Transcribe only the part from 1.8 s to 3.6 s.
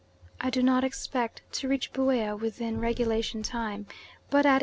Buea within regulation